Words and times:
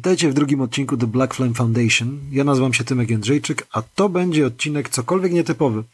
Witajcie 0.00 0.30
w 0.30 0.34
drugim 0.34 0.60
odcinku 0.60 0.96
The 0.96 1.06
Black 1.06 1.34
Flame 1.34 1.54
Foundation. 1.54 2.18
Ja 2.32 2.44
nazywam 2.44 2.72
się 2.72 2.84
Tymek 2.84 3.10
Jędrzejczyk, 3.10 3.66
a 3.72 3.82
to 3.82 4.08
będzie 4.08 4.46
odcinek 4.46 4.88
cokolwiek 4.88 5.32
nietypowy. 5.32 5.84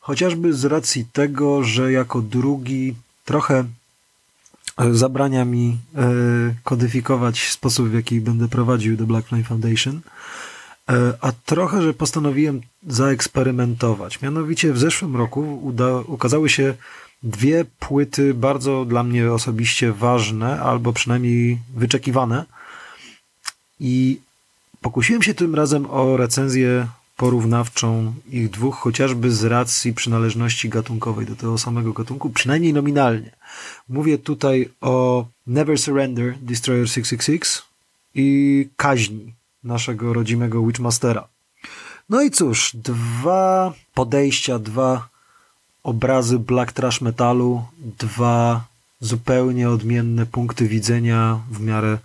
Chociażby 0.00 0.54
z 0.54 0.64
racji 0.64 1.06
tego, 1.12 1.62
że 1.62 1.92
jako 1.92 2.22
drugi 2.22 2.94
trochę 3.24 3.64
e, 4.78 4.94
zabrania 4.94 5.44
mi 5.44 5.78
e, 5.94 6.08
kodyfikować 6.64 7.50
sposób, 7.50 7.88
w 7.88 7.94
jaki 7.94 8.20
będę 8.20 8.48
prowadził 8.48 8.96
The 8.96 9.06
Black 9.06 9.28
Flame 9.28 9.44
Foundation, 9.44 10.00
e, 10.88 11.12
a 11.20 11.32
trochę, 11.32 11.82
że 11.82 11.94
postanowiłem 11.94 12.60
zaeksperymentować. 12.86 14.22
Mianowicie 14.22 14.72
w 14.72 14.78
zeszłym 14.78 15.16
roku 15.16 15.60
uda, 15.62 16.00
ukazały 16.00 16.48
się 16.48 16.74
dwie 17.22 17.64
płyty 17.78 18.34
bardzo 18.34 18.84
dla 18.84 19.02
mnie 19.02 19.32
osobiście 19.32 19.92
ważne, 19.92 20.60
albo 20.60 20.92
przynajmniej 20.92 21.58
wyczekiwane– 21.74 22.44
i 23.80 24.20
pokusiłem 24.80 25.22
się 25.22 25.34
tym 25.34 25.54
razem 25.54 25.90
o 25.90 26.16
recenzję 26.16 26.86
porównawczą 27.16 28.14
ich 28.30 28.50
dwóch, 28.50 28.76
chociażby 28.76 29.30
z 29.30 29.44
racji 29.44 29.94
przynależności 29.94 30.68
gatunkowej 30.68 31.26
do 31.26 31.36
tego 31.36 31.58
samego 31.58 31.92
gatunku, 31.92 32.30
przynajmniej 32.30 32.72
nominalnie. 32.72 33.30
Mówię 33.88 34.18
tutaj 34.18 34.68
o 34.80 35.26
Never 35.46 35.78
Surrender 35.78 36.38
Destroyer 36.38 36.88
666 36.88 37.62
i 38.14 38.68
Kaźni 38.76 39.32
naszego 39.64 40.12
rodzimego 40.12 40.66
Witchmastera. 40.66 41.28
No 42.08 42.22
i 42.22 42.30
cóż, 42.30 42.70
dwa 42.74 43.72
podejścia, 43.94 44.58
dwa 44.58 45.08
obrazy 45.82 46.38
black 46.38 46.72
trash 46.72 47.00
metalu, 47.00 47.64
dwa 47.78 48.64
zupełnie 49.00 49.70
odmienne 49.70 50.26
punkty 50.26 50.68
widzenia 50.68 51.40
w 51.50 51.60
miarę 51.60 51.98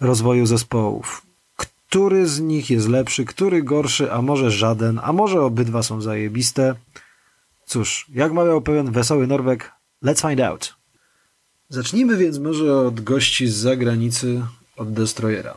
rozwoju 0.00 0.46
zespołów. 0.46 1.22
Który 1.56 2.26
z 2.26 2.40
nich 2.40 2.70
jest 2.70 2.88
lepszy, 2.88 3.24
który 3.24 3.62
gorszy, 3.62 4.12
a 4.12 4.22
może 4.22 4.50
żaden, 4.50 5.00
a 5.02 5.12
może 5.12 5.42
obydwa 5.42 5.82
są 5.82 6.00
zajebiste? 6.00 6.74
Cóż, 7.66 8.06
jak 8.14 8.32
mawiał 8.32 8.60
pewien 8.60 8.92
wesoły 8.92 9.26
Norweg, 9.26 9.72
let's 10.04 10.28
find 10.28 10.40
out. 10.40 10.74
Zacznijmy 11.68 12.16
więc 12.16 12.38
może 12.38 12.76
od 12.76 13.00
gości 13.00 13.48
z 13.48 13.56
zagranicy, 13.56 14.42
od 14.76 14.92
Destroyera. 14.92 15.56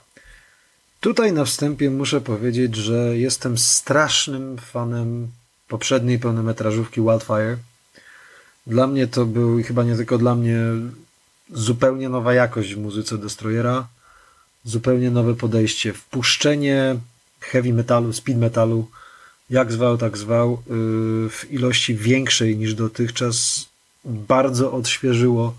Tutaj 0.99 1.33
na 1.33 1.45
wstępie 1.45 1.89
muszę 1.89 2.21
powiedzieć, 2.21 2.75
że 2.75 3.17
jestem 3.17 3.57
strasznym 3.57 4.57
fanem 4.57 5.27
poprzedniej 5.67 6.19
pełnometrażówki 6.19 7.01
Wildfire. 7.01 7.57
Dla 8.67 8.87
mnie 8.87 9.07
to 9.07 9.25
był, 9.25 9.59
i 9.59 9.63
chyba 9.63 9.83
nie 9.83 9.95
tylko 9.95 10.17
dla 10.17 10.35
mnie, 10.35 10.59
zupełnie 11.49 12.09
nowa 12.09 12.33
jakość 12.33 12.75
w 12.75 12.81
muzyce 12.81 13.17
Destroyera 13.17 13.87
zupełnie 14.65 15.11
nowe 15.11 15.35
podejście. 15.35 15.93
Wpuszczenie 15.93 16.95
heavy 17.39 17.73
metalu, 17.73 18.13
speed 18.13 18.39
metalu, 18.39 18.87
jak 19.49 19.71
zwał, 19.71 19.97
tak 19.97 20.17
zwał, 20.17 20.53
y, 20.53 20.59
w 21.29 21.45
ilości 21.51 21.95
większej 21.95 22.57
niż 22.57 22.75
dotychczas 22.75 23.65
bardzo 24.05 24.71
odświeżyło 24.73 25.55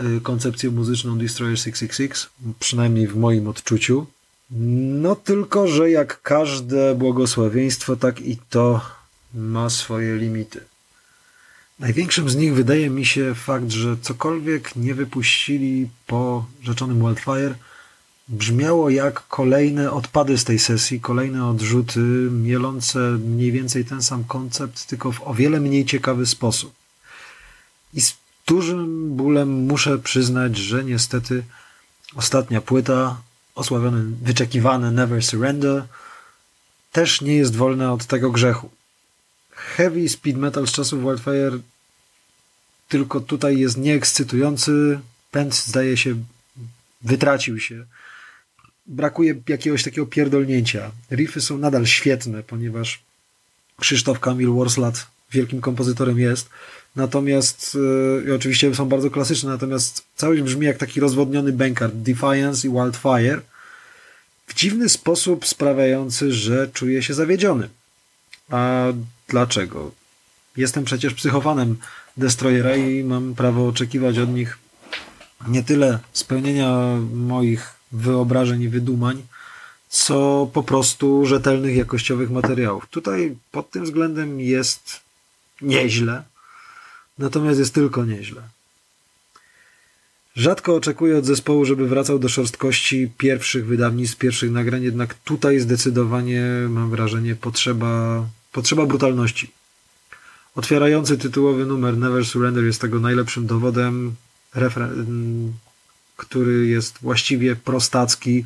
y, 0.00 0.20
koncepcję 0.20 0.70
muzyczną 0.70 1.18
Destroyer 1.18 1.58
666, 1.58 2.30
przynajmniej 2.60 3.08
w 3.08 3.16
moim 3.16 3.48
odczuciu. 3.48 4.06
No 4.50 5.16
tylko, 5.16 5.68
że 5.68 5.90
jak 5.90 6.22
każde 6.22 6.94
błogosławieństwo, 6.94 7.96
tak 7.96 8.20
i 8.20 8.38
to 8.50 8.80
ma 9.34 9.70
swoje 9.70 10.16
limity. 10.16 10.60
Największym 11.78 12.30
z 12.30 12.36
nich 12.36 12.54
wydaje 12.54 12.90
mi 12.90 13.06
się 13.06 13.34
fakt, 13.34 13.70
że 13.70 13.96
cokolwiek 14.02 14.76
nie 14.76 14.94
wypuścili 14.94 15.88
po 16.06 16.46
rzeczonym 16.62 17.00
Wildfire– 17.00 17.54
brzmiało 18.28 18.90
jak 18.90 19.28
kolejne 19.28 19.90
odpady 19.92 20.38
z 20.38 20.44
tej 20.44 20.58
sesji, 20.58 21.00
kolejne 21.00 21.48
odrzuty, 21.48 22.00
mielące 22.30 22.98
mniej 22.98 23.52
więcej 23.52 23.84
ten 23.84 24.02
sam 24.02 24.24
koncept, 24.24 24.86
tylko 24.86 25.12
w 25.12 25.22
o 25.22 25.34
wiele 25.34 25.60
mniej 25.60 25.84
ciekawy 25.84 26.26
sposób. 26.26 26.74
I 27.94 28.00
z 28.00 28.16
dużym 28.46 29.16
bólem 29.16 29.48
muszę 29.48 29.98
przyznać, 29.98 30.56
że 30.56 30.84
niestety 30.84 31.44
ostatnia 32.16 32.60
płyta, 32.60 33.20
osławiony, 33.54 34.16
wyczekiwany 34.22 34.90
Never 34.90 35.24
Surrender, 35.24 35.84
też 36.92 37.20
nie 37.20 37.34
jest 37.34 37.56
wolna 37.56 37.92
od 37.92 38.06
tego 38.06 38.30
grzechu. 38.30 38.70
Heavy 39.50 40.08
speed 40.08 40.38
metal 40.38 40.66
z 40.66 40.72
czasów 40.72 41.02
Wildfire 41.02 41.58
tylko 42.88 43.20
tutaj 43.20 43.58
jest 43.58 43.76
nieekscytujący. 43.76 45.00
Pęd 45.30 45.54
zdaje 45.54 45.96
się 45.96 46.14
wytracił 47.02 47.60
się 47.60 47.86
brakuje 48.88 49.34
jakiegoś 49.48 49.82
takiego 49.82 50.06
pierdolnięcia. 50.06 50.90
Riffy 51.10 51.40
są 51.40 51.58
nadal 51.58 51.86
świetne, 51.86 52.42
ponieważ 52.42 53.02
Krzysztof 53.80 54.20
Kamil 54.20 54.48
Worslat 54.48 55.06
wielkim 55.32 55.60
kompozytorem 55.60 56.18
jest. 56.18 56.48
Natomiast, 56.96 57.76
yy, 58.24 58.34
oczywiście 58.34 58.74
są 58.74 58.88
bardzo 58.88 59.10
klasyczne, 59.10 59.50
natomiast 59.50 60.04
całość 60.16 60.42
brzmi 60.42 60.66
jak 60.66 60.76
taki 60.76 61.00
rozwodniony 61.00 61.52
bankard 61.52 61.94
Defiance 61.94 62.68
i 62.68 62.70
Wildfire 62.70 63.40
w 64.46 64.54
dziwny 64.54 64.88
sposób 64.88 65.46
sprawiający, 65.46 66.32
że 66.32 66.68
czuję 66.72 67.02
się 67.02 67.14
zawiedziony. 67.14 67.68
A 68.50 68.86
dlaczego? 69.28 69.90
Jestem 70.56 70.84
przecież 70.84 71.14
psychowanem 71.14 71.76
Destroyera 72.16 72.76
i 72.76 73.04
mam 73.04 73.34
prawo 73.34 73.68
oczekiwać 73.68 74.18
od 74.18 74.34
nich 74.34 74.58
nie 75.48 75.62
tyle 75.62 75.98
spełnienia 76.12 76.96
moich 77.12 77.75
wyobrażeń 77.92 78.62
i 78.62 78.68
wydumań, 78.68 79.22
co 79.88 80.50
po 80.52 80.62
prostu 80.62 81.26
rzetelnych, 81.26 81.76
jakościowych 81.76 82.30
materiałów. 82.30 82.86
Tutaj 82.90 83.36
pod 83.50 83.70
tym 83.70 83.84
względem 83.84 84.40
jest 84.40 85.00
nieźle, 85.62 86.22
natomiast 87.18 87.58
jest 87.58 87.74
tylko 87.74 88.04
nieźle. 88.04 88.42
Rzadko 90.36 90.74
oczekuję 90.74 91.18
od 91.18 91.26
zespołu, 91.26 91.64
żeby 91.64 91.88
wracał 91.88 92.18
do 92.18 92.28
szorstkości 92.28 93.10
pierwszych 93.18 93.66
wydawnictw, 93.66 94.18
pierwszych 94.18 94.50
nagrań, 94.50 94.82
jednak 94.82 95.14
tutaj 95.14 95.60
zdecydowanie 95.60 96.42
mam 96.68 96.90
wrażenie 96.90 97.36
potrzeba, 97.36 98.24
potrzeba 98.52 98.86
brutalności. 98.86 99.50
Otwierający 100.54 101.18
tytułowy 101.18 101.66
numer 101.66 101.96
Never 101.96 102.26
Surrender 102.26 102.64
jest 102.64 102.80
tego 102.80 103.00
najlepszym 103.00 103.46
dowodem. 103.46 104.14
Refren 104.54 105.52
który 106.16 106.66
jest 106.66 106.98
właściwie 107.02 107.56
prostacki. 107.56 108.44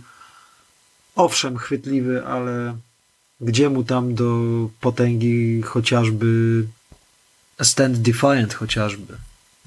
Owszem, 1.16 1.58
chwytliwy, 1.58 2.26
ale 2.26 2.76
gdzie 3.40 3.70
mu 3.70 3.84
tam 3.84 4.14
do 4.14 4.40
potęgi 4.80 5.62
chociażby 5.62 6.64
Stand 7.62 7.98
Defiant 7.98 8.54
chociażby 8.54 9.16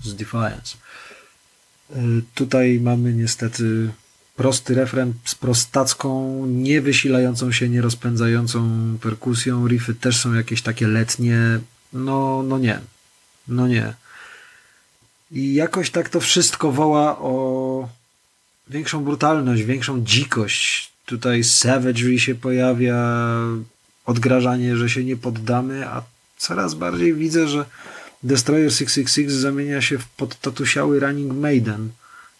z 0.03 0.15
Defiance. 0.15 0.77
Y, 1.91 1.95
tutaj 2.35 2.79
mamy 2.79 3.13
niestety 3.13 3.89
prosty 4.35 4.75
refren 4.75 5.13
z 5.25 5.35
prostacką, 5.35 6.45
niewysilającą 6.45 7.51
się, 7.51 7.69
nierozpędzającą 7.69 8.69
perkusją. 9.01 9.67
Riffy 9.67 9.95
też 9.95 10.17
są 10.17 10.33
jakieś 10.33 10.61
takie 10.61 10.87
letnie. 10.87 11.59
No, 11.93 12.43
no 12.43 12.57
nie. 12.57 12.79
No 13.47 13.67
nie. 13.67 13.93
I 15.33 15.53
jakoś 15.53 15.91
tak 15.91 16.09
to 16.09 16.19
wszystko 16.19 16.71
woła 16.71 17.19
o 17.19 17.89
większą 18.67 19.03
brutalność, 19.03 19.63
większą 19.63 20.03
dzikość. 20.03 20.91
Tutaj 21.05 21.43
savagery 21.43 22.19
się 22.19 22.35
pojawia, 22.35 22.97
odgrażanie, 24.05 24.77
że 24.77 24.89
się 24.89 25.03
nie 25.03 25.17
poddamy, 25.17 25.87
a 25.87 26.03
coraz 26.37 26.73
bardziej 26.73 27.13
widzę, 27.13 27.47
że 27.47 27.65
Destroyer 28.23 28.71
666 28.71 29.41
zamienia 29.41 29.81
się 29.81 29.97
w 29.97 30.07
podtatusiały 30.07 30.99
Running 30.99 31.33
Maiden 31.33 31.89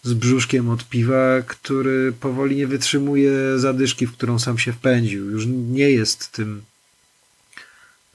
z 0.03 0.13
brzuszkiem 0.13 0.69
od 0.69 0.89
piwa, 0.89 1.41
który 1.47 2.13
powoli 2.19 2.55
nie 2.55 2.67
wytrzymuje 2.67 3.31
zadyszki, 3.57 4.07
w 4.07 4.13
którą 4.13 4.39
sam 4.39 4.57
się 4.57 4.73
wpędził. 4.73 5.29
Już 5.29 5.45
nie 5.47 5.89
jest 5.89 6.31
tym 6.31 6.61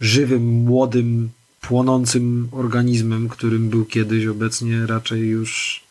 żywym, 0.00 0.42
młodym 0.42 1.30
płonącym 1.68 2.48
organizmem, 2.52 3.28
którym 3.28 3.68
był 3.68 3.84
kiedyś, 3.84 4.26
obecnie 4.26 4.86
raczej 4.86 5.20
już 5.20 5.82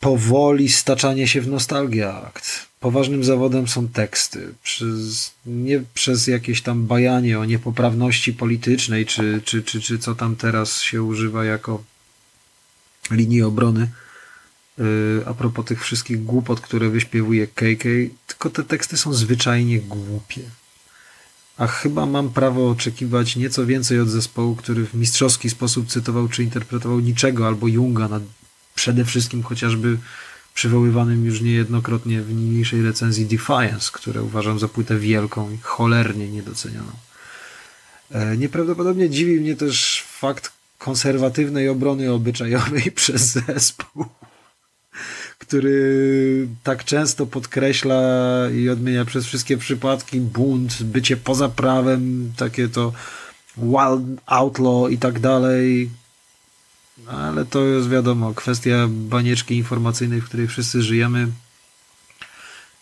powoli 0.00 0.68
staczanie 0.68 1.28
się 1.28 1.40
w 1.40 1.48
nostalgię 1.48 2.12
akt. 2.12 2.66
Poważnym 2.80 3.24
zawodem 3.24 3.68
są 3.68 3.88
teksty. 3.88 4.54
Przez, 4.62 5.34
nie 5.46 5.82
przez 5.94 6.26
jakieś 6.26 6.62
tam 6.62 6.86
bajanie 6.86 7.38
o 7.38 7.44
niepoprawności 7.44 8.32
politycznej, 8.32 9.06
czy, 9.06 9.40
czy, 9.44 9.62
czy, 9.62 9.80
czy 9.80 9.98
co 9.98 10.14
tam 10.14 10.36
teraz 10.36 10.80
się 10.80 11.02
używa 11.02 11.44
jako 11.44 11.82
linii 13.10 13.42
obrony. 13.42 13.90
Yy, 14.78 15.22
a 15.26 15.34
propos 15.34 15.66
tych 15.66 15.84
wszystkich 15.84 16.24
głupot, 16.24 16.60
które 16.60 16.88
wyśpiewuje 16.88 17.46
KK, 17.46 17.84
tylko 18.26 18.50
te 18.50 18.64
teksty 18.64 18.96
są 18.96 19.14
zwyczajnie 19.14 19.80
głupie 19.80 20.42
a 21.58 21.66
chyba 21.66 22.06
mam 22.06 22.30
prawo 22.30 22.70
oczekiwać 22.70 23.36
nieco 23.36 23.66
więcej 23.66 24.00
od 24.00 24.08
zespołu, 24.08 24.56
który 24.56 24.86
w 24.86 24.94
mistrzowski 24.94 25.50
sposób 25.50 25.88
cytował 25.88 26.28
czy 26.28 26.42
interpretował 26.42 27.00
niczego 27.00 27.46
albo 27.46 27.68
Junga, 27.68 28.08
przede 28.74 29.04
wszystkim 29.04 29.42
chociażby 29.42 29.98
przywoływanym 30.54 31.26
już 31.26 31.40
niejednokrotnie 31.40 32.22
w 32.22 32.34
niniejszej 32.34 32.82
recenzji 32.82 33.26
Defiance, 33.26 33.90
które 33.92 34.22
uważam 34.22 34.58
za 34.58 34.68
płytę 34.68 34.98
wielką 34.98 35.50
i 35.50 35.58
cholernie 35.62 36.28
niedocenioną. 36.28 36.92
E, 38.10 38.36
nieprawdopodobnie 38.36 39.10
dziwi 39.10 39.40
mnie 39.40 39.56
też 39.56 40.04
fakt 40.08 40.52
konserwatywnej 40.78 41.68
obrony 41.68 42.12
obyczajowej 42.12 42.92
przez 43.00 43.22
zespół, 43.22 44.04
który 45.38 46.48
tak 46.62 46.84
często 46.84 47.26
podkreśla 47.26 48.02
i 48.50 48.68
odmienia 48.68 49.04
przez 49.04 49.26
wszystkie 49.26 49.56
przypadki 49.56 50.20
bunt, 50.20 50.82
bycie 50.82 51.16
poza 51.16 51.48
prawem, 51.48 52.32
takie 52.36 52.68
to 52.68 52.92
wild 53.56 54.20
outlaw 54.26 54.90
i 54.90 54.98
tak 54.98 55.20
dalej. 55.20 55.90
No, 57.06 57.12
ale 57.12 57.44
to 57.44 57.64
jest 57.64 57.88
wiadomo, 57.88 58.34
kwestia 58.34 58.88
banieczki 58.88 59.56
informacyjnej, 59.56 60.20
w 60.20 60.24
której 60.24 60.48
wszyscy 60.48 60.82
żyjemy. 60.82 61.28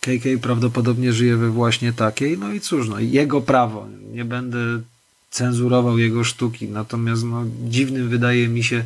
KK 0.01 0.23
prawdopodobnie 0.41 1.13
żyje 1.13 1.37
we 1.37 1.49
właśnie 1.49 1.93
takiej, 1.93 2.37
no 2.37 2.53
i 2.53 2.61
cóż, 2.61 2.89
no 2.89 2.99
jego 2.99 3.41
prawo. 3.41 3.87
Nie 4.11 4.25
będę 4.25 4.57
cenzurował 5.29 5.97
jego 5.97 6.23
sztuki, 6.23 6.67
natomiast 6.67 7.23
no, 7.23 7.45
dziwnym 7.63 8.09
wydaje 8.09 8.47
mi 8.47 8.63
się 8.63 8.83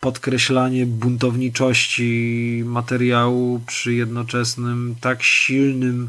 podkreślanie 0.00 0.86
buntowniczości 0.86 2.62
materiału 2.66 3.60
przy 3.66 3.94
jednoczesnym 3.94 4.96
tak 5.00 5.22
silnym 5.22 6.08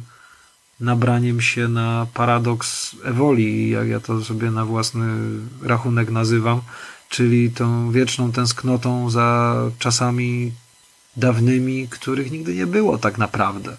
nabraniem 0.80 1.42
się 1.42 1.68
na 1.68 2.08
paradoks 2.14 2.96
ewoli, 3.04 3.70
jak 3.70 3.88
ja 3.88 4.00
to 4.00 4.24
sobie 4.24 4.52
na 4.52 4.66
własny 4.66 5.06
rachunek 5.64 6.10
nazywam, 6.10 6.62
czyli 7.10 7.52
tą 7.52 7.92
wieczną 7.92 8.32
tęsknotą 8.32 9.10
za 9.10 9.56
czasami 9.80 10.52
dawnymi, 11.18 11.88
których 11.88 12.32
nigdy 12.32 12.56
nie 12.56 12.68
było 12.68 12.98
tak 12.98 13.18
naprawdę. 13.18 13.78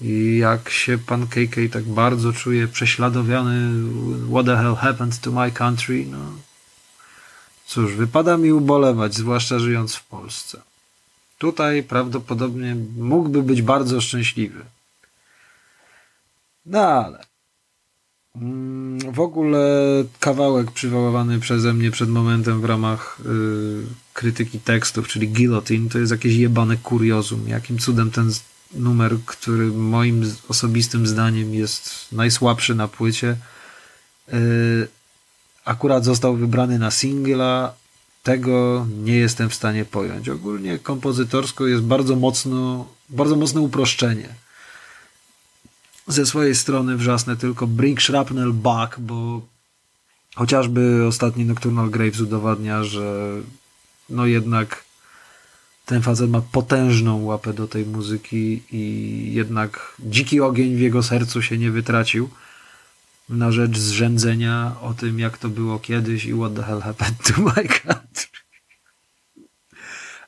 I 0.00 0.36
jak 0.40 0.70
się 0.70 0.98
pan 0.98 1.26
KK 1.26 1.56
tak 1.72 1.84
bardzo 1.84 2.32
czuje 2.32 2.68
prześladowany, 2.68 3.70
what 4.30 4.46
the 4.46 4.56
hell 4.56 4.74
happened 4.74 5.20
to 5.20 5.32
my 5.32 5.50
country, 5.50 6.06
no 6.06 6.18
cóż, 7.66 7.94
wypada 7.94 8.36
mi 8.36 8.52
ubolewać, 8.52 9.14
zwłaszcza 9.14 9.58
żyjąc 9.58 9.94
w 9.94 10.04
Polsce. 10.04 10.60
Tutaj 11.38 11.82
prawdopodobnie 11.82 12.76
mógłby 12.96 13.42
być 13.42 13.62
bardzo 13.62 14.00
szczęśliwy. 14.00 14.64
No 16.66 16.80
ale 16.80 17.24
mm, 18.36 19.12
w 19.12 19.20
ogóle 19.20 19.68
kawałek 20.20 20.70
przywoływany 20.70 21.40
przeze 21.40 21.72
mnie 21.72 21.90
przed 21.90 22.08
momentem 22.08 22.60
w 22.60 22.64
ramach 22.64 23.18
yy, 23.24 23.86
krytyki 24.12 24.60
tekstów, 24.60 25.08
czyli 25.08 25.28
Guillotine, 25.28 25.88
to 25.88 25.98
jest 25.98 26.12
jakieś 26.12 26.34
jebane 26.34 26.76
kuriozum. 26.76 27.48
Jakim 27.48 27.78
cudem 27.78 28.10
ten 28.10 28.32
numer, 28.72 29.16
który 29.26 29.66
moim 29.66 30.34
osobistym 30.48 31.06
zdaniem 31.06 31.54
jest 31.54 32.12
najsłabszy 32.12 32.74
na 32.74 32.88
płycie, 32.88 33.36
yy, 34.32 34.88
akurat 35.64 36.04
został 36.04 36.36
wybrany 36.36 36.78
na 36.78 36.90
singla. 36.90 37.74
Tego 38.22 38.86
nie 39.02 39.16
jestem 39.16 39.50
w 39.50 39.54
stanie 39.54 39.84
pojąć. 39.84 40.28
Ogólnie 40.28 40.78
kompozytorsko 40.78 41.66
jest 41.66 41.82
bardzo 41.82 42.16
mocno, 42.16 42.88
bardzo 43.10 43.36
mocne 43.36 43.60
uproszczenie 43.60 44.28
ze 46.06 46.26
swojej 46.26 46.54
strony 46.54 46.96
wrzasnę 46.96 47.36
tylko 47.36 47.66
Bring 47.66 48.02
Shrapnel 48.02 48.52
Back, 48.52 48.98
bo 48.98 49.40
chociażby 50.34 51.06
ostatni 51.06 51.44
Nocturnal 51.44 51.90
Graves 51.90 52.20
udowadnia, 52.20 52.84
że 52.84 53.32
no 54.10 54.26
jednak 54.26 54.84
ten 55.86 56.02
facet 56.02 56.30
ma 56.30 56.40
potężną 56.40 57.24
łapę 57.24 57.52
do 57.52 57.68
tej 57.68 57.86
muzyki 57.86 58.62
i 58.72 59.34
jednak 59.34 59.94
dziki 60.00 60.40
ogień 60.40 60.76
w 60.76 60.80
jego 60.80 61.02
sercu 61.02 61.42
się 61.42 61.58
nie 61.58 61.70
wytracił 61.70 62.28
na 63.28 63.52
rzecz 63.52 63.78
zrzędzenia 63.78 64.76
o 64.80 64.94
tym, 64.94 65.18
jak 65.18 65.38
to 65.38 65.48
było 65.48 65.78
kiedyś 65.78 66.24
i 66.24 66.34
what 66.34 66.54
the 66.54 66.62
hell 66.62 66.80
happened 66.80 67.18
to 67.22 67.42
my 67.42 67.68
country. 67.68 68.34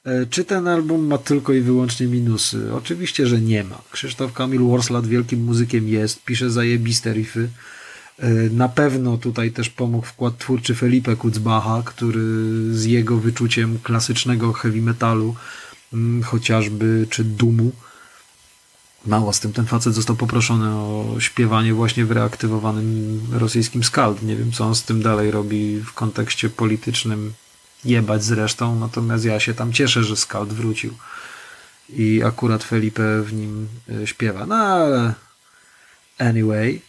E, 0.06 0.26
czy 0.26 0.44
ten 0.44 0.68
album 0.68 1.06
ma 1.06 1.18
tylko 1.18 1.52
i 1.52 1.60
wyłącznie 1.60 2.06
minusy? 2.06 2.74
Oczywiście, 2.74 3.26
że 3.26 3.40
nie 3.40 3.64
ma. 3.64 3.82
Krzysztof 3.90 4.32
Kamil 4.32 4.60
Worslat 4.60 5.06
wielkim 5.06 5.44
muzykiem 5.44 5.88
jest, 5.88 6.24
pisze 6.24 6.50
zajebiste 6.50 7.12
riffy. 7.12 7.48
E, 8.18 8.30
na 8.50 8.68
pewno 8.68 9.16
tutaj 9.16 9.52
też 9.52 9.70
pomógł 9.70 10.06
wkład 10.06 10.38
twórczy 10.38 10.74
Felipe 10.74 11.16
Kutzbacha, 11.16 11.82
który 11.84 12.24
z 12.74 12.84
jego 12.84 13.16
wyczuciem 13.16 13.78
klasycznego 13.82 14.52
heavy 14.52 14.82
metalu, 14.82 15.34
mm, 15.92 16.22
chociażby, 16.22 17.06
czy 17.10 17.24
dumu, 17.24 17.72
mało 19.06 19.32
z 19.32 19.40
tym 19.40 19.52
ten 19.52 19.66
facet 19.66 19.94
został 19.94 20.16
poproszony 20.16 20.68
o 20.68 21.16
śpiewanie 21.18 21.74
właśnie 21.74 22.04
w 22.04 22.10
reaktywowanym 22.10 23.20
rosyjskim 23.32 23.84
Skald. 23.84 24.22
Nie 24.22 24.36
wiem, 24.36 24.52
co 24.52 24.64
on 24.64 24.74
z 24.74 24.82
tym 24.82 25.02
dalej 25.02 25.30
robi 25.30 25.80
w 25.80 25.92
kontekście 25.92 26.50
politycznym 26.50 27.32
jebać 27.84 28.24
zresztą, 28.24 28.78
natomiast 28.78 29.24
ja 29.24 29.40
się 29.40 29.54
tam 29.54 29.72
cieszę, 29.72 30.04
że 30.04 30.16
Skald 30.16 30.52
wrócił 30.52 30.94
i 31.88 32.22
akurat 32.22 32.64
Felipe 32.64 33.22
w 33.22 33.32
nim 33.32 33.68
e, 34.02 34.06
śpiewa. 34.06 34.46
No 34.46 34.54
ale 34.54 35.14
anyway. 36.18 36.80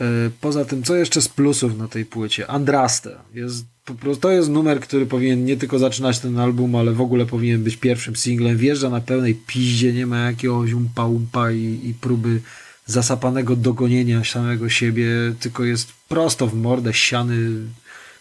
E, 0.00 0.04
poza 0.40 0.64
tym, 0.64 0.82
co 0.82 0.94
jeszcze 0.94 1.22
z 1.22 1.28
plusów 1.28 1.78
na 1.78 1.88
tej 1.88 2.04
płycie? 2.04 2.50
Andraste. 2.50 3.16
Jest, 3.34 3.64
po 3.94 4.00
prostu, 4.00 4.20
to 4.20 4.30
jest 4.30 4.48
numer, 4.48 4.80
który 4.80 5.06
powinien 5.06 5.44
nie 5.44 5.56
tylko 5.56 5.78
zaczynać 5.78 6.18
ten 6.18 6.38
album, 6.38 6.74
ale 6.76 6.92
w 6.92 7.00
ogóle 7.00 7.26
powinien 7.26 7.62
być 7.62 7.76
pierwszym 7.76 8.16
singlem. 8.16 8.56
Wjeżdża 8.56 8.90
na 8.90 9.00
pełnej 9.00 9.34
piździe, 9.34 9.92
nie 9.92 10.06
ma 10.06 10.18
jakiegoś 10.18 10.72
umpa 10.72 11.04
umpa 11.04 11.52
i, 11.52 11.80
i 11.84 11.94
próby 11.94 12.40
zasapanego 12.86 13.56
dogonienia 13.56 14.24
samego 14.24 14.68
siebie, 14.68 15.06
tylko 15.40 15.64
jest 15.64 15.92
prosto 16.08 16.46
w 16.46 16.54
mordę, 16.54 16.94
siany 16.94 17.50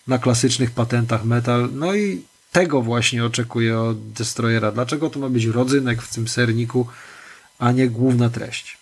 na 0.08 0.18
klasycznych 0.18 0.72
patentach 0.72 1.26
metal. 1.26 1.70
No 1.74 1.96
i 1.96 2.22
tego 2.52 2.82
właśnie 2.82 3.26
oczekuję 3.26 3.80
od 3.80 4.12
Destroyera. 4.12 4.72
Dlaczego 4.72 5.10
to 5.10 5.20
ma 5.20 5.30
być 5.30 5.46
rodzynek 5.46 6.02
w 6.02 6.14
tym 6.14 6.28
serniku, 6.28 6.88
a 7.60 7.72
nie 7.72 7.88
główna 7.88 8.30
treść? 8.30 8.78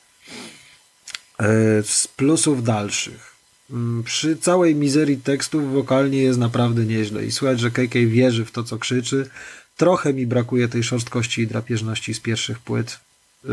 E, 1.40 1.45
z 1.83 2.07
plusów 2.07 2.64
dalszych. 2.64 3.27
Mm, 3.71 4.04
przy 4.04 4.38
całej 4.38 4.76
mizerii 4.76 5.18
tekstów 5.18 5.74
wokalnie 5.74 6.21
jest 6.21 6.40
naprawdę 6.40 6.86
nieźle 6.86 7.26
i 7.26 7.31
słychać, 7.31 7.59
że 7.59 7.71
KK 7.71 7.94
wierzy 8.07 8.45
w 8.45 8.52
to, 8.52 8.64
co 8.64 8.78
krzyczy. 8.78 9.30
Trochę 9.78 10.14
mi 10.14 10.28
brakuje 10.28 10.68
tej 10.68 10.83
szorstkości 10.83 11.42
i 11.42 11.47
drapieżności 11.47 12.14
z 12.14 12.19
pierwszych 12.19 12.59
płyt. 12.59 13.00
E, 13.45 13.50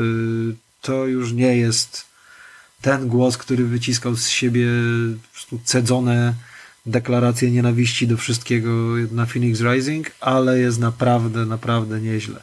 to 0.83 1.06
już 1.06 1.33
nie 1.33 1.56
jest 1.56 2.04
ten 2.80 3.09
głos, 3.09 3.38
który 3.38 3.64
wyciskał 3.64 4.16
z 4.16 4.28
siebie 4.28 4.66
cedzone 5.64 6.35
deklarację 6.87 7.50
nienawiści 7.50 8.06
do 8.06 8.16
wszystkiego 8.16 8.71
na 9.12 9.26
Phoenix 9.26 9.61
Rising, 9.61 10.11
ale 10.21 10.59
jest 10.59 10.78
naprawdę, 10.78 11.47
naprawdę 11.47 12.00
nieźle. 12.00 12.42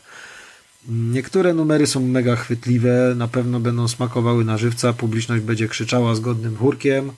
Niektóre 0.89 1.53
numery 1.53 1.87
są 1.87 2.07
mega 2.07 2.35
chwytliwe, 2.35 3.13
na 3.15 3.27
pewno 3.27 3.59
będą 3.59 3.87
smakowały 3.87 4.45
na 4.45 4.57
żywca, 4.57 4.93
publiczność 4.93 5.43
będzie 5.43 5.67
krzyczała 5.67 6.15
zgodnym 6.15 6.57
chórkiem, 6.57 7.11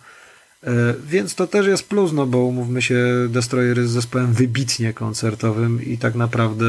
więc 1.08 1.36
to 1.36 1.48
też 1.48 1.68
jest 1.68 1.88
plus, 1.88 2.12
no 2.14 2.26
bo 2.26 2.38
umówmy 2.38 2.82
się, 2.82 3.28
Destroyer 3.30 3.80
jest 3.80 3.94
zespołem 3.94 4.34
wybitnie 4.34 4.94
koncertowym 4.94 5.86
i 5.86 5.98
tak 5.98 6.16
naprawdę 6.16 6.66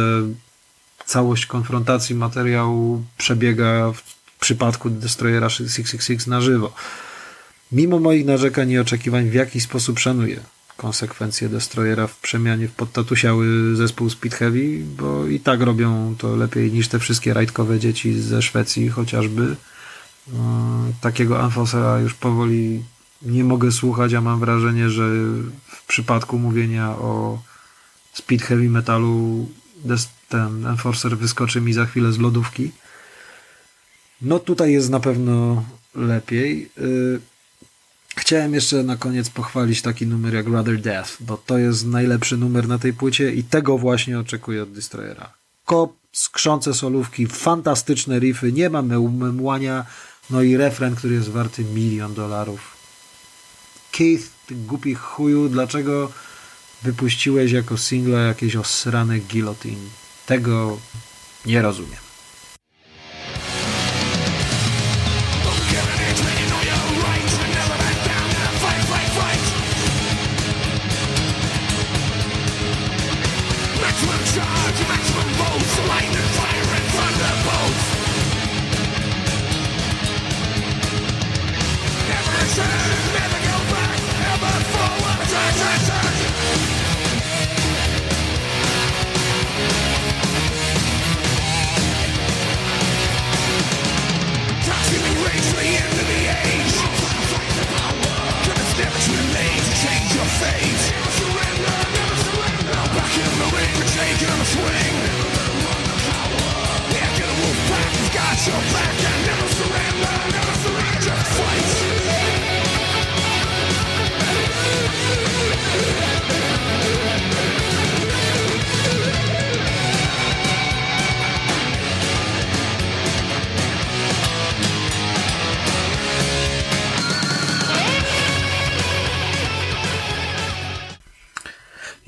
całość 1.06 1.46
konfrontacji 1.46 2.14
materiału 2.14 3.04
przebiega 3.18 3.92
w 3.92 4.02
przypadku 4.40 4.90
Destroyera 4.90 5.48
666 5.48 6.26
na 6.26 6.40
żywo. 6.40 6.72
Mimo 7.72 8.00
moich 8.00 8.26
narzekań 8.26 8.70
i 8.70 8.78
oczekiwań 8.78 9.30
w 9.30 9.34
jakiś 9.34 9.62
sposób 9.62 9.98
szanuję 9.98 10.40
konsekwencje 10.76 11.48
Destroyera 11.48 12.06
w 12.06 12.20
przemianie 12.20 12.68
w 12.68 12.72
podtatusiały 12.72 13.76
zespół 13.76 14.10
Speed 14.10 14.36
Heavy, 14.36 14.78
bo 14.96 15.26
i 15.26 15.40
tak 15.40 15.60
robią 15.60 16.14
to 16.18 16.36
lepiej 16.36 16.72
niż 16.72 16.88
te 16.88 16.98
wszystkie 16.98 17.34
rajtkowe 17.34 17.78
dzieci 17.78 18.20
ze 18.20 18.42
Szwecji 18.42 18.88
chociażby. 18.88 19.56
No, 20.32 20.84
takiego 21.00 21.42
Anfosera 21.42 22.00
już 22.00 22.14
powoli 22.14 22.82
nie 23.24 23.44
mogę 23.44 23.72
słuchać, 23.72 24.14
a 24.14 24.20
mam 24.20 24.40
wrażenie, 24.40 24.90
że 24.90 25.08
w 25.66 25.86
przypadku 25.86 26.38
mówienia 26.38 26.90
o 26.90 27.42
speed 28.12 28.44
heavy 28.44 28.68
metalu 28.68 29.46
ten 30.28 30.66
Enforcer 30.66 31.18
wyskoczy 31.18 31.60
mi 31.60 31.72
za 31.72 31.86
chwilę 31.86 32.12
z 32.12 32.18
lodówki. 32.18 32.70
No 34.22 34.38
tutaj 34.38 34.72
jest 34.72 34.90
na 34.90 35.00
pewno 35.00 35.64
lepiej. 35.94 36.70
Y, 36.78 37.20
Chciałem 38.16 38.54
jeszcze 38.54 38.82
na 38.82 38.96
koniec 38.96 39.30
pochwalić 39.30 39.82
taki 39.82 40.06
numer 40.06 40.34
jak 40.34 40.48
Rather 40.48 40.80
Death, 40.80 41.10
bo 41.20 41.36
to 41.36 41.58
jest 41.58 41.86
najlepszy 41.86 42.36
numer 42.36 42.68
na 42.68 42.78
tej 42.78 42.92
płycie 42.92 43.32
i 43.32 43.44
tego 43.44 43.78
właśnie 43.78 44.18
oczekuję 44.18 44.62
od 44.62 44.72
Destroyera. 44.72 45.32
Kop, 45.64 45.92
skrzące 46.12 46.74
solówki, 46.74 47.26
fantastyczne 47.26 48.18
riffy, 48.18 48.52
nie 48.52 48.70
ma 48.70 48.82
memłania, 48.82 49.86
no 50.30 50.42
i 50.42 50.56
refren, 50.56 50.94
który 50.94 51.14
jest 51.14 51.28
warty 51.28 51.64
milion 51.64 52.14
dolarów. 52.14 52.76
Keith, 53.96 54.24
ty 54.46 54.54
głupi 54.54 54.94
chuju, 54.94 55.48
dlaczego 55.48 56.10
wypuściłeś 56.82 57.52
jako 57.52 57.78
single 57.78 58.26
jakieś 58.26 58.56
osrane 58.56 59.18
guillotine? 59.20 59.90
Tego 60.26 60.78
Nie 61.46 61.62
rozumiem. 61.62 62.03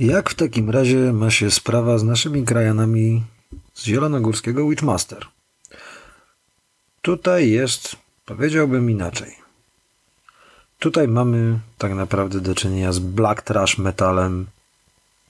Jak 0.06 0.30
w 0.30 0.34
takim 0.34 0.70
razie 0.70 1.12
ma 1.12 1.30
się 1.30 1.50
sprawa 1.50 1.98
z 1.98 2.02
naszymi 2.02 2.44
krajanami 2.44 3.24
z 3.74 3.84
zielonogórskiego 3.84 4.68
Witchmaster? 4.68 5.26
Tutaj 7.02 7.50
jest, 7.50 7.96
powiedziałbym 8.24 8.90
inaczej. 8.90 9.36
Tutaj 10.78 11.08
mamy 11.08 11.58
tak 11.78 11.94
naprawdę 11.94 12.40
do 12.40 12.54
czynienia 12.54 12.92
z 12.92 12.98
black 12.98 13.42
trash 13.42 13.78
metalem 13.78 14.46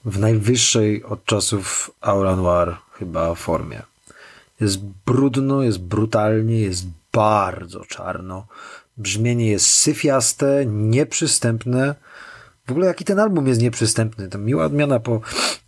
w 0.05 0.19
najwyższej 0.19 1.05
od 1.05 1.25
czasów 1.25 1.91
Aura 2.01 2.37
Noir 2.37 2.77
chyba 2.93 3.35
formie. 3.35 3.83
Jest 4.61 4.81
brudno, 5.07 5.63
jest 5.63 5.79
brutalnie, 5.79 6.61
jest 6.61 6.87
bardzo 7.13 7.85
czarno. 7.85 8.47
Brzmienie 8.97 9.51
jest 9.51 9.67
syfiaste, 9.67 10.67
nieprzystępne, 10.67 11.95
w 12.67 12.71
ogóle 12.71 12.87
jaki 12.87 13.05
ten 13.05 13.19
album 13.19 13.47
jest 13.47 13.61
nieprzystępny. 13.61 14.29
To 14.29 14.39
miła 14.39 14.65
odmiana 14.65 15.01
po 15.01 15.21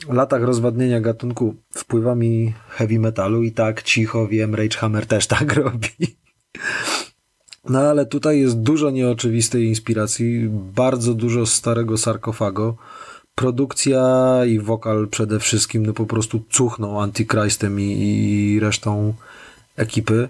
latach 0.08 0.42
rozwadnienia 0.42 1.00
gatunku 1.00 1.54
wpływami 1.70 2.54
heavy 2.68 2.98
metalu 2.98 3.42
i 3.42 3.52
tak 3.52 3.82
cicho 3.82 4.28
wiem, 4.28 4.54
Rage 4.54 4.78
Hammer 4.78 5.06
też 5.06 5.26
tak 5.36 5.52
robi. 5.52 6.16
No 7.68 7.80
ale 7.80 8.06
tutaj 8.06 8.40
jest 8.40 8.60
dużo 8.60 8.90
nieoczywistej 8.90 9.66
inspiracji, 9.66 10.48
bardzo 10.50 11.14
dużo 11.14 11.46
starego 11.46 11.98
sarkofago. 11.98 12.76
Produkcja 13.34 14.40
i 14.46 14.58
wokal 14.58 15.08
przede 15.08 15.40
wszystkim 15.40 15.86
no 15.86 15.92
po 15.92 16.06
prostu 16.06 16.40
cuchną 16.50 17.02
Antichrystem 17.02 17.80
i, 17.80 17.84
i 17.84 18.60
resztą 18.60 19.14
ekipy. 19.76 20.28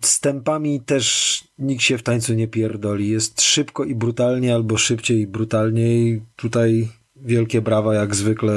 Z 0.00 0.20
tempami 0.20 0.80
też 0.80 1.44
nikt 1.58 1.82
się 1.82 1.98
w 1.98 2.02
tańcu 2.02 2.34
nie 2.34 2.48
pierdoli. 2.48 3.08
Jest 3.08 3.42
szybko 3.42 3.84
i 3.84 3.94
brutalnie, 3.94 4.54
albo 4.54 4.76
szybciej 4.76 5.20
i 5.20 5.26
brutalniej. 5.26 6.22
Tutaj 6.36 6.88
wielkie 7.16 7.60
brawa, 7.62 7.94
jak 7.94 8.14
zwykle 8.14 8.54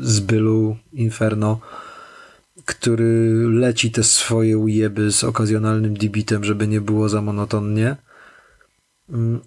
z 0.00 0.20
Bylu 0.20 0.76
Inferno, 0.92 1.60
który 2.64 3.30
leci 3.48 3.90
te 3.90 4.04
swoje 4.04 4.58
ujeby 4.58 5.12
z 5.12 5.24
okazjonalnym 5.24 5.96
debitem, 5.96 6.44
żeby 6.44 6.68
nie 6.68 6.80
było 6.80 7.08
za 7.08 7.22
monotonnie. 7.22 7.96
Mm, 9.08 9.40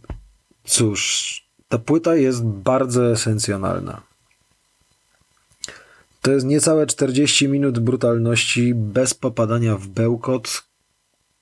cóż, 0.64 1.44
ta 1.68 1.78
płyta 1.78 2.16
jest 2.16 2.44
bardzo 2.44 3.12
esencjonalna. 3.12 4.02
To 6.22 6.32
jest 6.32 6.46
niecałe 6.46 6.88
40 6.88 7.48
minut 7.48 7.80
brutalności 7.80 8.74
bez 8.76 9.14
popadania 9.14 9.78
w 9.78 9.88
bełkot, 9.88 10.64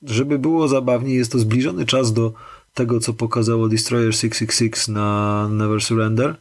żeby 0.03 0.39
było 0.39 0.67
zabawniej, 0.67 1.17
jest 1.17 1.31
to 1.31 1.39
zbliżony 1.39 1.86
czas 1.86 2.13
do 2.13 2.34
tego, 2.74 3.00
co 3.00 3.13
pokazało 3.13 3.70
Destroyer 3.70 4.13
666 4.13 4.88
na 4.88 5.48
Never 5.51 5.81
Surrender. 5.81 6.36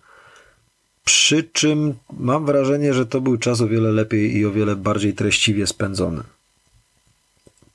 Przy 1.05 1.45
czym 1.45 1.95
mam 2.13 2.47
wrażenie, 2.47 2.95
że 2.95 3.07
to 3.07 3.21
był 3.21 3.37
czas 3.37 3.61
o 3.61 3.69
wiele 3.69 3.93
lepiej 3.93 4.37
i 4.37 4.47
o 4.47 4.53
wiele 4.53 4.77
bardziej 4.77 5.15
treściwie 5.15 5.67
spędzony. 5.67 6.23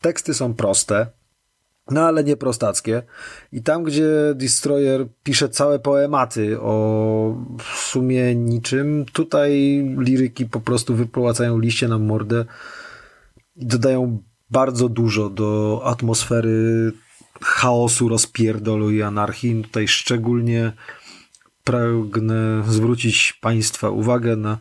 Teksty 0.01 0.33
są 0.33 0.53
proste, 0.53 1.07
no 1.91 2.01
ale 2.01 2.23
nie 2.23 2.37
prostackie. 2.37 3.03
I 3.51 3.63
tam, 3.63 3.83
gdzie 3.83 4.09
Destroyer 4.35 5.07
pisze 5.23 5.49
całe 5.49 5.79
poematy 5.79 6.59
o 6.61 7.35
w 7.59 7.77
sumie 7.77 8.35
niczym, 8.35 9.05
tutaj 9.13 9.51
liryki 9.97 10.45
po 10.45 10.59
prostu 10.59 10.95
wypłacają 10.95 11.59
liście 11.59 11.87
na 11.87 11.97
mordę 11.97 12.45
i 13.55 13.65
dodają 13.65 14.21
bardzo 14.51 14.89
dużo 14.89 15.29
do 15.29 15.81
atmosfery 15.85 16.91
chaosu, 17.41 18.09
rozpierdolu 18.09 18.91
i 18.91 19.01
anarchii. 19.01 19.63
Tutaj 19.63 19.87
szczególnie 19.87 20.73
pragnę 21.63 22.63
zwrócić 22.67 23.33
Państwa 23.41 23.89
uwagę 23.89 24.35
na 24.35 24.57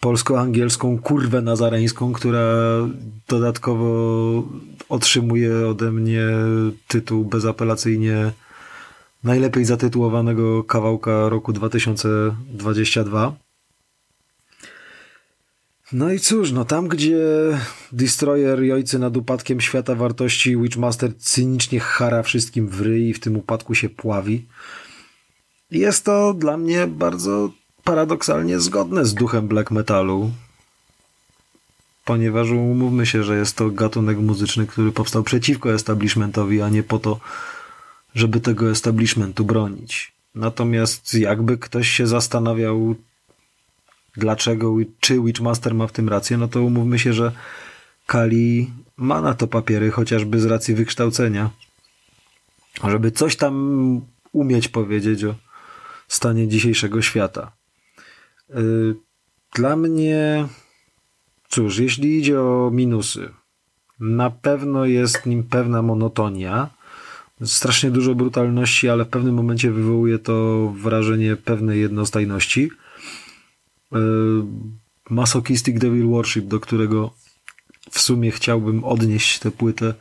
polsko-angielską 0.00 0.98
kurwę 0.98 1.42
nazareńską, 1.42 2.12
która 2.12 2.40
dodatkowo 3.28 3.88
otrzymuje 4.88 5.68
ode 5.68 5.92
mnie 5.92 6.26
tytuł 6.88 7.24
bezapelacyjnie 7.24 8.32
najlepiej 9.24 9.64
zatytułowanego 9.64 10.64
kawałka 10.64 11.28
roku 11.28 11.52
2022. 11.52 13.45
No 15.92 16.12
i 16.12 16.20
cóż, 16.20 16.52
no 16.52 16.64
tam 16.64 16.88
gdzie 16.88 17.18
Destroyer 17.92 18.64
i 18.64 18.72
ojcy 18.72 18.98
nad 18.98 19.16
upadkiem 19.16 19.60
świata 19.60 19.94
wartości 19.94 20.56
Witchmaster 20.56 21.18
cynicznie 21.18 21.80
hara 21.80 22.22
wszystkim 22.22 22.68
w 22.68 22.80
ryj 22.80 23.08
i 23.08 23.14
w 23.14 23.20
tym 23.20 23.36
upadku 23.36 23.74
się 23.74 23.88
pławi, 23.88 24.46
jest 25.70 26.04
to 26.04 26.34
dla 26.34 26.56
mnie 26.56 26.86
bardzo 26.86 27.50
paradoksalnie 27.84 28.60
zgodne 28.60 29.04
z 29.04 29.14
duchem 29.14 29.48
black 29.48 29.70
metalu, 29.70 30.30
ponieważ 32.04 32.50
umówmy 32.50 33.06
się, 33.06 33.24
że 33.24 33.36
jest 33.36 33.56
to 33.56 33.70
gatunek 33.70 34.18
muzyczny, 34.18 34.66
który 34.66 34.92
powstał 34.92 35.22
przeciwko 35.22 35.74
establishmentowi, 35.74 36.62
a 36.62 36.68
nie 36.68 36.82
po 36.82 36.98
to, 36.98 37.20
żeby 38.14 38.40
tego 38.40 38.70
establishmentu 38.70 39.44
bronić. 39.44 40.12
Natomiast 40.34 41.14
jakby 41.14 41.58
ktoś 41.58 41.88
się 41.88 42.06
zastanawiał, 42.06 42.94
dlaczego, 44.16 44.76
czy 45.00 45.22
Witchmaster 45.22 45.74
ma 45.74 45.86
w 45.86 45.92
tym 45.92 46.08
rację, 46.08 46.36
no 46.36 46.48
to 46.48 46.62
umówmy 46.62 46.98
się, 46.98 47.12
że 47.12 47.32
Kali 48.06 48.70
ma 48.96 49.20
na 49.20 49.34
to 49.34 49.46
papiery, 49.46 49.90
chociażby 49.90 50.40
z 50.40 50.44
racji 50.44 50.74
wykształcenia. 50.74 51.50
Żeby 52.84 53.10
coś 53.10 53.36
tam 53.36 54.00
umieć 54.32 54.68
powiedzieć 54.68 55.24
o 55.24 55.34
stanie 56.08 56.48
dzisiejszego 56.48 57.02
świata. 57.02 57.52
Y, 58.50 58.94
dla 59.54 59.76
mnie, 59.76 60.46
cóż, 61.48 61.78
jeśli 61.78 62.18
idzie 62.18 62.40
o 62.40 62.70
minusy, 62.72 63.28
na 64.00 64.30
pewno 64.30 64.84
jest 64.84 65.26
nim 65.26 65.44
pewna 65.44 65.82
monotonia, 65.82 66.70
strasznie 67.44 67.90
dużo 67.90 68.14
brutalności, 68.14 68.88
ale 68.88 69.04
w 69.04 69.08
pewnym 69.08 69.34
momencie 69.34 69.70
wywołuje 69.70 70.18
to 70.18 70.68
wrażenie 70.76 71.36
pewnej 71.36 71.80
jednostajności. 71.80 72.70
E, 73.92 73.98
Masochistic 75.10 75.78
Devil 75.78 76.06
Worship, 76.06 76.44
do 76.44 76.60
którego 76.60 77.14
w 77.90 78.00
sumie 78.00 78.30
chciałbym 78.30 78.84
odnieść 78.84 79.38
tę 79.38 79.50
płytę, 79.50 79.94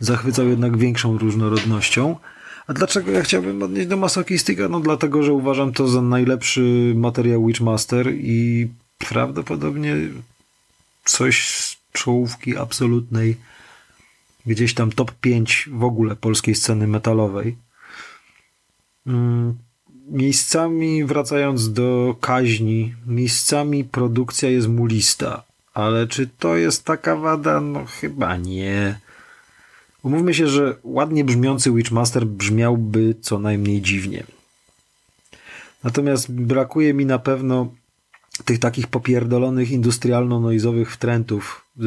zachwycał 0.00 0.48
jednak 0.48 0.78
większą 0.78 1.18
różnorodnością. 1.18 2.16
A 2.66 2.72
dlaczego 2.72 3.10
ja 3.10 3.22
chciałbym 3.22 3.62
odnieść 3.62 3.88
do 3.88 3.96
Masochistica? 3.96 4.68
No 4.68 4.80
dlatego, 4.80 5.22
że 5.22 5.32
uważam 5.32 5.72
to 5.72 5.88
za 5.88 6.02
najlepszy 6.02 6.92
materiał 6.96 7.46
Witchmaster 7.46 8.14
i 8.14 8.68
prawdopodobnie 8.98 9.96
coś 11.04 11.48
z 11.48 11.76
czołówki 11.92 12.56
absolutnej, 12.56 13.36
gdzieś 14.46 14.74
tam 14.74 14.92
top 14.92 15.12
5 15.12 15.68
w 15.72 15.84
ogóle 15.84 16.16
polskiej 16.16 16.54
sceny 16.54 16.86
metalowej. 16.86 17.56
Mm, 19.06 19.58
Miejscami, 20.10 21.04
wracając 21.04 21.72
do 21.72 22.16
kaźni, 22.20 22.94
miejscami 23.06 23.84
produkcja 23.84 24.50
jest 24.50 24.68
mulista, 24.68 25.42
ale 25.74 26.06
czy 26.06 26.28
to 26.38 26.56
jest 26.56 26.84
taka 26.84 27.16
wada? 27.16 27.60
No 27.60 27.84
chyba 27.84 28.36
nie. 28.36 28.98
Umówmy 30.02 30.34
się, 30.34 30.48
że 30.48 30.76
ładnie 30.84 31.24
brzmiący 31.24 31.72
Witchmaster 31.72 32.26
brzmiałby 32.26 33.14
co 33.20 33.38
najmniej 33.38 33.82
dziwnie. 33.82 34.24
Natomiast 35.84 36.32
brakuje 36.32 36.94
mi 36.94 37.06
na 37.06 37.18
pewno 37.18 37.72
tych 38.44 38.58
takich 38.58 38.86
popierdolonych 38.86 39.70
industrialno-noizowych 39.70 40.92
wtrętów 40.92 41.64
yy, 41.76 41.86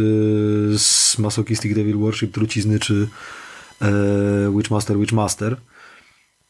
z 0.77 1.17
Masochistic 1.19 1.75
Devil 1.75 1.97
Worship, 1.97 2.33
Trucizny 2.33 2.79
czy 2.79 3.07
yy, 3.81 3.87
Witchmaster, 4.57 4.97
Witchmaster. 4.97 5.57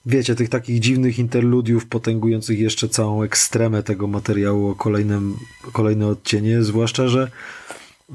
Wiecie, 0.05 0.35
tych 0.35 0.49
takich 0.49 0.79
dziwnych 0.79 1.19
interludiów 1.19 1.85
potęgujących 1.85 2.59
jeszcze 2.59 2.89
całą 2.89 3.23
ekstremę 3.23 3.83
tego 3.83 4.07
materiału 4.07 4.69
o 4.69 4.75
kolejnym, 4.75 5.37
kolejne 5.71 6.07
odcienie, 6.07 6.63
zwłaszcza, 6.63 7.07
że 7.07 7.31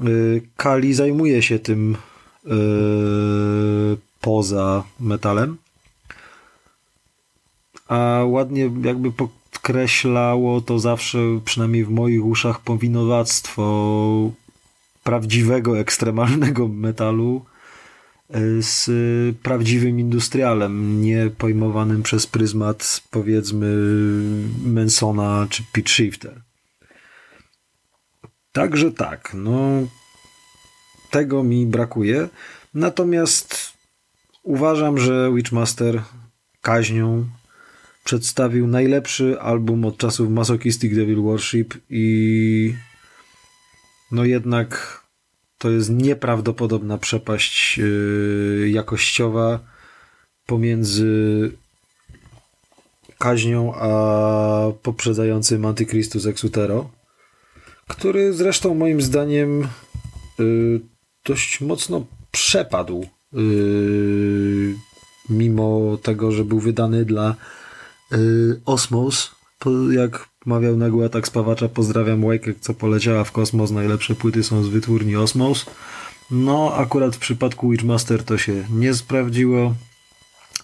yy, 0.01 0.41
Kali 0.57 0.93
zajmuje 0.93 1.41
się 1.41 1.59
tym 1.59 1.97
yy, 2.45 3.97
poza 4.21 4.83
metalem 4.99 5.57
a 7.89 8.23
ładnie 8.25 8.71
jakby 8.83 9.11
podkreślało 9.11 10.61
to 10.61 10.79
zawsze, 10.79 11.17
przynajmniej 11.45 11.85
w 11.85 11.89
moich 11.89 12.25
uszach, 12.25 12.59
powinowactwo 12.59 14.31
prawdziwego, 15.03 15.79
ekstremalnego 15.79 16.67
metalu 16.67 17.45
z 18.59 18.89
prawdziwym 19.37 19.99
industrialem, 19.99 21.01
nie 21.01 21.29
pojmowanym 21.37 22.03
przez 22.03 22.27
pryzmat 22.27 23.01
powiedzmy 23.11 23.75
Mansona 24.65 25.47
czy 25.49 25.63
Pitch 25.73 25.91
Shifter. 25.91 26.41
Także 28.51 28.91
tak, 28.91 29.31
no 29.33 29.87
tego 31.11 31.43
mi 31.43 31.65
brakuje. 31.65 32.29
Natomiast 32.73 33.73
uważam, 34.43 34.97
że 34.97 35.31
Witchmaster 35.35 36.01
kaźnią 36.61 37.25
przedstawił 38.03 38.67
najlepszy 38.67 39.41
album 39.41 39.85
od 39.85 39.97
czasów 39.97 40.29
Masochistic 40.29 40.95
Devil 40.95 41.21
Worship 41.21 41.73
i 41.89 42.75
no 44.11 44.25
jednak 44.25 44.98
to 45.59 45.69
jest 45.69 45.89
nieprawdopodobna 45.89 46.97
przepaść 46.97 47.77
yy, 47.77 48.69
jakościowa 48.69 49.59
pomiędzy 50.45 51.51
kaźnią 53.17 53.73
a 53.75 54.71
poprzedzającym 54.83 55.65
Antychristus 55.65 56.25
Exutero, 56.25 56.89
który 57.87 58.33
zresztą 58.33 58.75
moim 58.75 59.01
zdaniem 59.01 59.67
yy, 60.39 60.81
dość 61.25 61.61
mocno 61.61 62.05
przepadł 62.31 63.05
yy, 63.33 64.75
mimo 65.29 65.97
tego, 65.97 66.31
że 66.31 66.45
był 66.45 66.59
wydany 66.59 67.05
dla 67.05 67.35
Osmos, 68.65 69.31
jak 69.91 70.28
mawiał 70.45 70.77
nagły 70.77 71.05
atak 71.05 71.27
spawacza, 71.27 71.69
pozdrawiam 71.69 72.23
Łajkę, 72.23 72.51
co 72.61 72.73
poleciała 72.73 73.23
w 73.23 73.31
kosmos, 73.31 73.71
najlepsze 73.71 74.15
płyty 74.15 74.43
są 74.43 74.63
z 74.63 74.67
wytwórni 74.67 75.15
Osmos. 75.15 75.65
No, 76.31 76.73
akurat 76.75 77.15
w 77.15 77.19
przypadku 77.19 77.69
Witchmaster 77.69 78.23
to 78.23 78.37
się 78.37 78.65
nie 78.69 78.93
sprawdziło. 78.93 79.75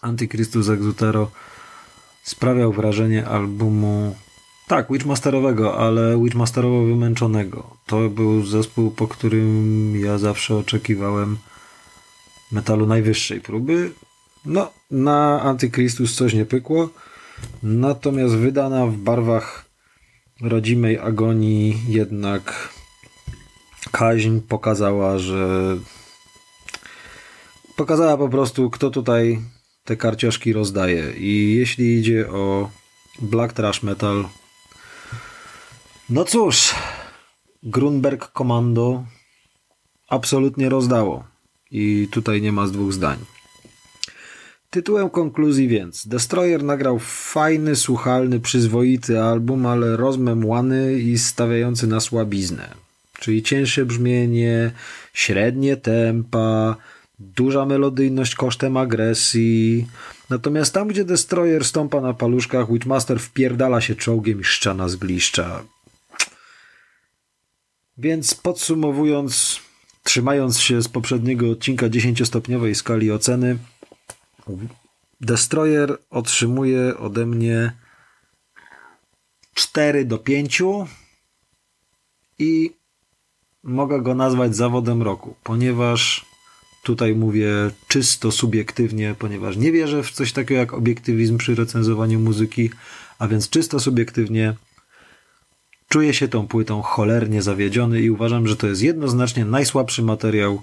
Antychrystus 0.01 0.69
Exutero 0.69 1.31
sprawiał 2.23 2.73
wrażenie 2.73 3.27
albumu 3.27 4.15
tak, 4.67 4.91
Witchmasterowego, 4.91 5.77
ale 5.77 6.23
Witchmasterowo 6.23 6.83
wymęczonego. 6.83 7.77
To 7.85 8.09
był 8.09 8.45
zespół, 8.45 8.91
po 8.91 9.07
którym 9.07 9.93
ja 9.99 10.17
zawsze 10.17 10.55
oczekiwałem 10.55 11.37
metalu 12.51 12.85
najwyższej 12.85 13.41
próby. 13.41 13.91
No, 14.45 14.71
na 14.91 15.41
Antychrystus 15.41 16.15
coś 16.15 16.33
nie 16.33 16.45
pykło. 16.45 16.89
Natomiast 17.63 18.35
wydana 18.35 18.85
w 18.85 18.97
barwach 18.97 19.64
rodzimej 20.41 20.99
agonii 20.99 21.81
jednak 21.87 22.73
kaźń 23.91 24.39
pokazała, 24.39 25.19
że 25.19 25.77
pokazała 27.75 28.17
po 28.17 28.29
prostu, 28.29 28.69
kto 28.69 28.89
tutaj 28.89 29.41
te 29.85 29.97
karcioszki 29.97 30.53
rozdaje. 30.53 31.13
I 31.17 31.55
jeśli 31.55 31.99
idzie 31.99 32.29
o 32.29 32.69
Black 33.21 33.53
Trash 33.53 33.83
Metal, 33.83 34.27
no 36.09 36.25
cóż, 36.25 36.73
Grunberg 37.63 38.31
Commando 38.31 39.03
absolutnie 40.09 40.69
rozdało. 40.69 41.23
I 41.71 42.07
tutaj 42.11 42.41
nie 42.41 42.51
ma 42.51 42.67
z 42.67 42.71
dwóch 42.71 42.93
zdań. 42.93 43.34
Tytułem 44.75 45.09
konkluzji 45.09 45.67
więc 45.67 46.07
Destroyer 46.07 46.63
nagrał 46.63 46.99
fajny, 46.99 47.75
słuchalny, 47.75 48.39
przyzwoity 48.39 49.21
album, 49.21 49.65
ale 49.65 49.97
rozmemłany 49.97 50.99
i 50.99 51.17
stawiający 51.17 51.87
na 51.87 51.99
słabiznę. 51.99 52.73
Czyli 53.19 53.43
cięższe 53.43 53.85
brzmienie, 53.85 54.71
średnie 55.13 55.77
tempa, 55.77 56.75
duża 57.19 57.65
melodyjność 57.65 58.35
kosztem 58.35 58.77
agresji. 58.77 59.87
Natomiast 60.29 60.73
tam, 60.73 60.87
gdzie 60.87 61.05
Destroyer 61.05 61.65
stąpa 61.65 62.01
na 62.01 62.13
paluszkach, 62.13 62.71
Witchmaster 62.71 63.19
wpierdala 63.19 63.81
się 63.81 63.95
czołgiem 63.95 64.41
i 64.41 64.43
szczana 64.43 64.89
zgliszcza. 64.89 65.63
Więc 67.97 68.33
podsumowując, 68.33 69.59
trzymając 70.03 70.59
się 70.59 70.81
z 70.81 70.87
poprzedniego 70.87 71.49
odcinka 71.49 71.89
10-stopniowej 71.89 72.75
skali 72.75 73.11
oceny, 73.11 73.57
Destroyer 75.21 75.97
otrzymuje 76.09 76.97
ode 76.97 77.25
mnie 77.25 77.71
4 79.53 80.05
do 80.05 80.17
5 80.17 80.61
i 82.39 82.71
mogę 83.63 84.01
go 84.01 84.15
nazwać 84.15 84.55
zawodem 84.55 85.01
roku, 85.01 85.35
ponieważ 85.43 86.25
tutaj 86.83 87.15
mówię 87.15 87.49
czysto 87.87 88.31
subiektywnie, 88.31 89.15
ponieważ 89.19 89.57
nie 89.57 89.71
wierzę 89.71 90.03
w 90.03 90.11
coś 90.11 90.33
takiego 90.33 90.59
jak 90.59 90.73
obiektywizm 90.73 91.37
przy 91.37 91.55
recenzowaniu 91.55 92.19
muzyki, 92.19 92.69
a 93.19 93.27
więc 93.27 93.49
czysto 93.49 93.79
subiektywnie 93.79 94.53
czuję 95.89 96.13
się 96.13 96.27
tą 96.27 96.47
płytą 96.47 96.81
cholernie 96.81 97.41
zawiedziony 97.41 98.01
i 98.01 98.09
uważam, 98.09 98.47
że 98.47 98.55
to 98.55 98.67
jest 98.67 98.81
jednoznacznie 98.81 99.45
najsłabszy 99.45 100.03
materiał 100.03 100.61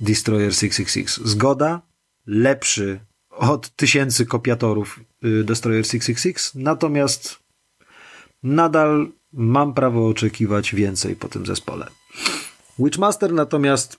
Destroyer 0.00 0.54
666. 0.54 1.28
Zgoda, 1.28 1.80
lepszy 2.26 3.00
od 3.36 3.70
tysięcy 3.76 4.26
kopiatorów 4.26 5.00
y, 5.24 5.44
Destroyer 5.44 5.84
666, 5.84 6.54
natomiast 6.54 7.38
nadal 8.42 9.08
mam 9.32 9.74
prawo 9.74 10.08
oczekiwać 10.08 10.74
więcej 10.74 11.16
po 11.16 11.28
tym 11.28 11.46
zespole. 11.46 11.86
Witchmaster 12.78 13.32
natomiast 13.32 13.98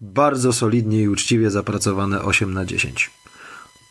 bardzo 0.00 0.52
solidnie 0.52 1.02
i 1.02 1.08
uczciwie 1.08 1.50
zapracowane 1.50 2.22
8 2.22 2.54
na 2.54 2.64
10. 2.64 3.10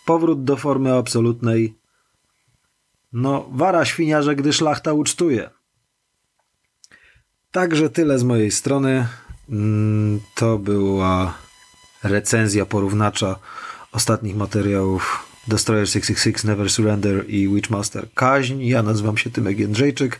Powrót 0.05 0.43
do 0.43 0.57
formy 0.57 0.93
absolutnej. 0.93 1.75
No, 3.13 3.49
wara 3.51 3.85
świniarze, 3.85 4.35
gdy 4.35 4.53
szlachta 4.53 4.93
ucztuje. 4.93 5.49
Także 7.51 7.89
tyle 7.89 8.19
z 8.19 8.23
mojej 8.23 8.51
strony. 8.51 9.07
Mm, 9.49 10.19
to 10.35 10.57
była 10.57 11.33
recenzja 12.03 12.65
porównacza 12.65 13.39
ostatnich 13.91 14.35
materiałów 14.35 15.25
Destroyer 15.47 15.87
666, 15.87 16.43
Never 16.43 16.69
Surrender 16.69 17.29
i 17.29 17.47
Witchmaster 17.47 18.07
Kaźń. 18.13 18.61
Ja 18.61 18.83
nazywam 18.83 19.17
się 19.17 19.29
Tymek 19.29 19.59
Jędrzejczyk 19.59 20.19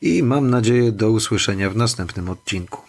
i 0.00 0.22
mam 0.22 0.50
nadzieję 0.50 0.92
do 0.92 1.10
usłyszenia 1.10 1.70
w 1.70 1.76
następnym 1.76 2.28
odcinku. 2.28 2.87